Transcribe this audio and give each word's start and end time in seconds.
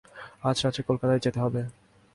আজ 0.43 0.57
রাত্রে 0.63 0.81
কলকাতায় 0.89 1.23
যেতে 1.25 1.39
হবে। 1.43 1.61